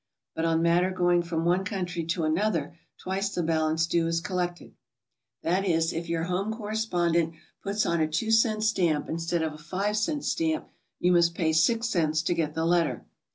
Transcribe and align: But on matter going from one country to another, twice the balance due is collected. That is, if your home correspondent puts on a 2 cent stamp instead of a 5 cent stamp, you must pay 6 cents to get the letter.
But 0.33 0.45
on 0.45 0.63
matter 0.63 0.89
going 0.89 1.21
from 1.21 1.45
one 1.45 1.63
country 1.63 2.03
to 2.05 2.23
another, 2.23 2.75
twice 2.97 3.29
the 3.29 3.43
balance 3.43 3.85
due 3.85 4.07
is 4.07 4.19
collected. 4.19 4.73
That 5.43 5.63
is, 5.63 5.93
if 5.93 6.09
your 6.09 6.23
home 6.23 6.51
correspondent 6.51 7.35
puts 7.61 7.85
on 7.85 8.01
a 8.01 8.07
2 8.07 8.31
cent 8.31 8.63
stamp 8.63 9.07
instead 9.07 9.43
of 9.43 9.53
a 9.53 9.59
5 9.59 9.95
cent 9.95 10.25
stamp, 10.25 10.67
you 10.99 11.11
must 11.11 11.35
pay 11.35 11.53
6 11.53 11.87
cents 11.87 12.23
to 12.23 12.33
get 12.33 12.55
the 12.55 12.65
letter. 12.65 13.05